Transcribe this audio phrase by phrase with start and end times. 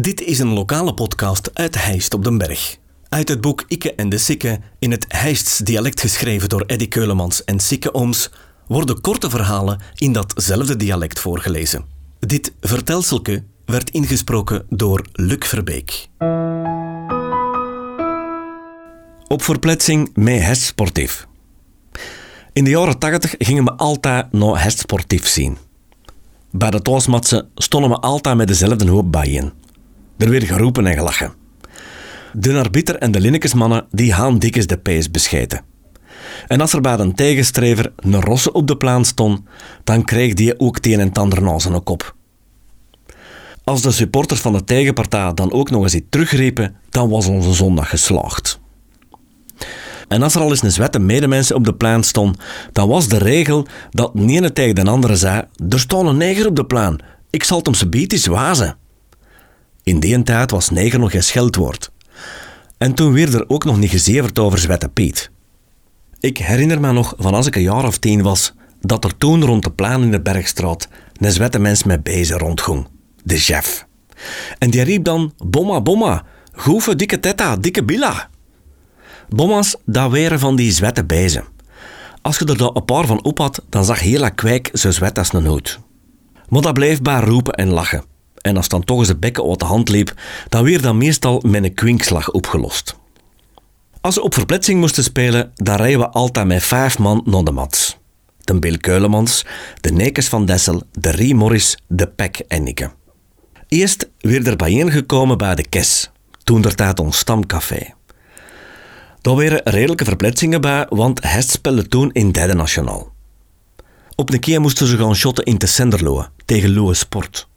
[0.00, 2.76] Dit is een lokale podcast uit Heist op den Berg.
[3.08, 7.44] Uit het boek Ikke en de Sikke, in het Heists dialect geschreven door Eddy Keulemans
[7.44, 8.30] en Sikke Ooms,
[8.66, 11.84] worden korte verhalen in datzelfde dialect voorgelezen.
[12.18, 16.08] Dit vertelselke werd ingesproken door Luc Verbeek.
[19.28, 21.26] Op verpletsing met Hest Sportief.
[22.52, 25.56] In de jaren 80 gingen we altijd naar Hest Sportief zien.
[26.50, 29.63] Bij de toosmatsen stonden we altijd met dezelfde hoop bijen.
[30.16, 31.32] Er werd geroepen en gelachen.
[32.32, 35.64] De arbiter en de linnekesmannen die haan dikjes de pees bescheten.
[36.46, 39.40] En als er bij een tegenstrever een rosse op de plan stond,
[39.84, 42.14] dan kreeg die ook het een en ander na zijn kop.
[43.64, 47.52] Als de supporters van de tegenpartij dan ook nog eens iets terugriepen, dan was onze
[47.52, 48.60] zondag geslaagd.
[50.08, 52.38] En als er al eens een zwette medemensen op de plan stond,
[52.72, 56.46] dan was de regel dat de ene tegen de andere zei: Er stond een neger
[56.46, 57.00] op de plan,
[57.30, 58.76] ik zal het hem ze wazen.
[59.84, 61.90] In die tijd was neger nog geen scheldwoord.
[62.78, 65.30] En toen werd er ook nog niet gezeverd over Zwette Piet.
[66.20, 69.44] Ik herinner me nog van als ik een jaar of tien was, dat er toen
[69.44, 70.88] rond de plan in de Bergstraat
[71.20, 72.86] een zwette mens met bezen rondging.
[73.22, 73.86] De chef.
[74.58, 78.28] En die riep dan, bomma, bomma, goefe, dikke tetta, dikke billa.
[79.28, 81.44] Bomma's, dat waren van die zwette bezen.
[82.22, 85.32] Als je er een paar van op had, dan zag heel kwijk zo zwet als
[85.32, 85.80] een hoed.
[86.48, 88.13] Maar dat bleef bij roepen en lachen.
[88.44, 90.14] En als dan toch eens de bekken uit de hand liep,
[90.48, 92.96] dan werd dat meestal met een kwinkslag opgelost.
[94.00, 97.50] Als we op verpletsing moesten spelen, dan rijden we altijd met vijf man naar de
[97.50, 97.96] mats.
[98.40, 99.44] De Bill Keulemans,
[99.80, 102.90] de Nekes van Dessel, de Rie Morris, de Pek en Nikke.
[103.68, 106.10] Eerst weer er bijeengekomen bij de Kes,
[106.42, 107.94] toen der tijd ons stamcafé.
[109.20, 113.12] Daar waren redelijke verpletsingen bij, want Hest speelde toen in derde nationaal.
[114.14, 117.48] Op een keer moesten ze gaan shotten in Senderloe tegen Loe Sport.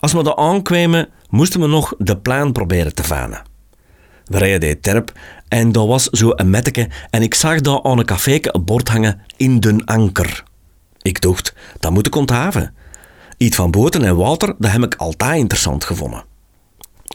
[0.00, 3.42] Als we daar aankwamen, moesten we nog de plan proberen te vanen.
[4.24, 5.12] We rijden de terp
[5.48, 8.88] en daar was zo een metteke en ik zag daar aan een caféke een bord
[8.88, 10.44] hangen in den anker.
[11.02, 12.74] Ik dacht, dat moet ik onthaven.
[13.36, 16.24] Iets van boten en water, dat heb ik altijd interessant gevonden.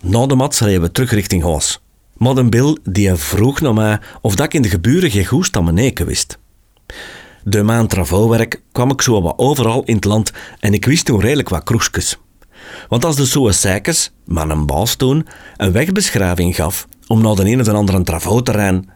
[0.01, 1.81] Na de mat rijden we terug richting huis.
[2.17, 5.73] Maar Bill die vroeg naar mij of dat ik in de geburen geen goest aan
[5.73, 6.37] mijn wist.
[7.43, 11.19] De maand travauwerk kwam ik zo wat overal in het land en ik wist toen
[11.19, 12.17] redelijk wat kroesjes.
[12.89, 15.27] Want als de zo'n Seikers, maar een baas toen,
[15.57, 18.89] een wegbeschrijving gaf om naar de een of andere travauterrein,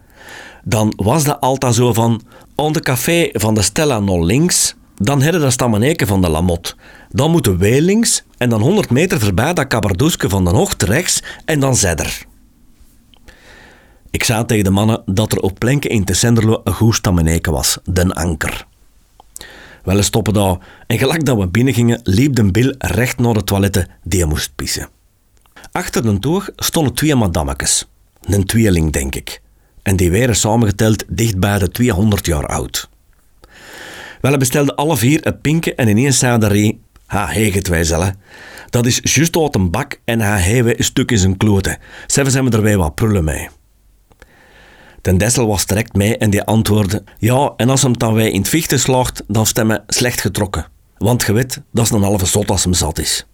[0.63, 2.22] dan was dat altijd zo van,
[2.56, 6.75] aan de café van de Stella naar links, dan hadden dat stammeneken van de Lamot.
[7.09, 11.23] Dan moeten wij links en dan 100 meter voorbij dat kabardoeske van de hoogte rechts
[11.46, 12.25] en dan zedder.
[14.11, 17.78] Ik zei tegen de mannen dat er op plenken in Tessenderlo een goed stammeneken was,
[17.84, 18.67] den anker.
[19.84, 20.57] Wel stoppen daar
[20.88, 24.56] en gelijk dat we binnengingen liep de bil recht naar de toiletten die hij moest
[24.56, 24.90] pissen.
[25.72, 27.88] Achter de toog stonden twee madammekes.
[28.22, 29.41] Een tweeling, denk ik.
[29.81, 32.90] En die waren samengeteld dicht bij de 200 jaar oud.
[34.22, 37.34] Wel, bestelden alle vier een pinke en ineens zei de ha,
[37.69, 38.11] wij zelf.
[38.69, 41.78] Dat is juist uit een bak en ha, hebben een stuk in zijn kloten.
[42.07, 43.50] Zelfs hebben we er wij wat prullen mee.
[45.02, 48.40] Ten Dessel was direct mee en die antwoordde: Ja, en als hem dan wij in
[48.40, 50.68] het vechten slaagt, dan stemmen slecht getrokken.
[50.98, 53.26] Want je weet, dat is een halve zot als hem zat is.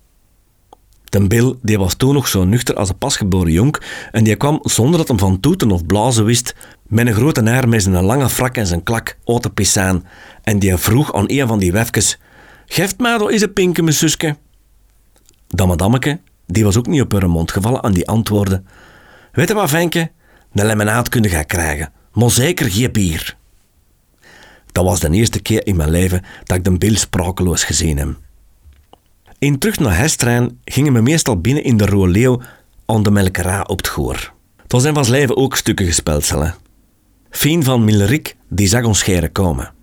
[1.16, 3.82] Ten Bill die was toen nog zo nuchter als een pasgeboren jonk
[4.12, 6.56] en die kwam zonder dat hem van toeten of blazen wist,
[6.88, 10.06] met een grote naar met zijn lange frak en zijn klak uit de pisaan
[10.44, 12.20] en die vroeg aan een van die wefkes
[12.66, 14.38] Geeft mij dat eens een pinke, mijn zuske?
[15.48, 18.64] Dat madammeke, die was ook niet op haar mond gevallen en die antwoordde
[19.32, 20.12] Weet je wat, Venke?
[20.56, 23.38] Een lemonaad kunnen gaan krijgen, maar zeker geen bier.
[24.72, 28.16] Dat was de eerste keer in mijn leven dat ik de Bill sprakeloos gezien heb.
[29.40, 32.42] In terug naar Hestrein gingen we meestal binnen in de Rode Leeuw
[32.86, 34.34] aan de melkera op het goor.
[34.68, 36.26] Was in van leven ook stukken gespeeld.
[36.26, 36.54] Fien
[37.30, 39.74] Fien van Millerik die zag ons scheren komen.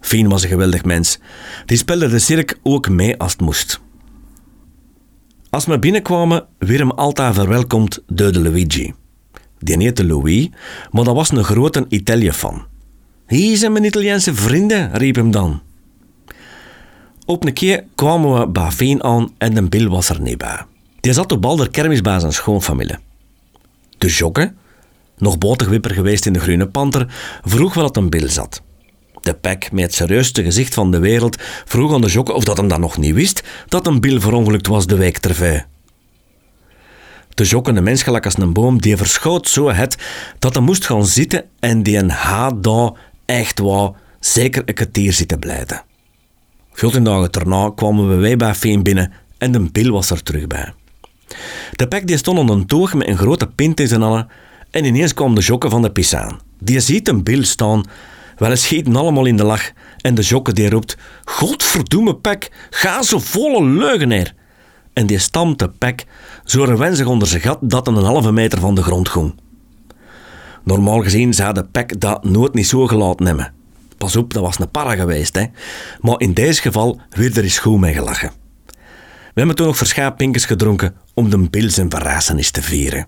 [0.00, 1.18] Fien was een geweldig mens.
[1.66, 3.80] Die speelde de cirk ook mee als het moest.
[5.50, 8.94] Als we binnenkwamen, werd hem altijd verwelkomd door de Luigi.
[9.62, 10.48] Die heette Louis,
[10.90, 12.64] maar dat was een grote Italië-fan.
[13.26, 15.60] Hier zijn mijn Italiaanse vrienden, riep hem dan.
[17.26, 20.64] Op een keer kwamen we bij Veen aan en de Bill was er niet bij.
[21.00, 22.96] Die zat op Balder kermis bij zijn schoonfamilie.
[23.98, 24.52] De Jokke,
[25.18, 27.06] nog boterwipper geweest in de Groene Panter,
[27.44, 28.62] vroeg wat een Bill zat.
[29.20, 32.56] De pek met het serieusste gezicht van de wereld vroeg aan de Jokke of dat
[32.56, 35.66] hem dat nog niet wist, dat een Bill verongelukt was de week tervij.
[37.40, 39.96] De jokkende mens gelijk als een boom, die verschoot zo het
[40.38, 42.90] dat hij moest gaan zitten en die een haat daar
[43.26, 45.82] echt wou zeker een kwartier zitten blijven.
[46.72, 50.46] Veertien dagen daarna kwamen we wij bij Feen binnen en de Bill was er terug
[50.46, 50.72] bij.
[51.72, 54.28] De pek die stond onder een toog met een grote pint in zijn allen
[54.70, 56.40] en ineens kwam de jokken van de pisaan.
[56.58, 57.84] Die ziet een bil staan,
[58.36, 59.70] wel eens schieten allemaal in de lach
[60.00, 64.38] en de jokke die roept Godverdomme pek, ga zo volle leugenaar.
[65.00, 66.06] En die stamt de pek
[66.44, 69.34] zo wenzig onder zijn gat dat een halve meter van de grond ging.
[70.64, 73.52] Normaal gezien zou de pek dat nooit niet zo gelaten hebben.
[73.98, 75.44] Pas op, dat was een para geweest, hè.
[76.00, 78.30] Maar in deze geval werd er eens goed mee gelachen.
[79.06, 83.06] We hebben toen nog verschaapinkjes gedronken om de Bill zijn verrassenis te vieren.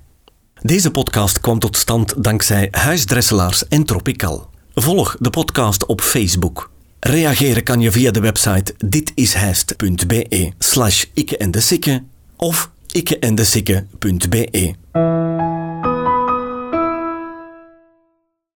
[0.63, 4.51] Deze podcast kwam tot stand dankzij Huisdresselaars en Tropical.
[4.75, 6.72] Volg de podcast op Facebook.
[7.05, 12.03] Reageren kan je via de website ditishijst.be slash ikke en de sikke
[12.37, 14.75] of ikkeendesikke.be.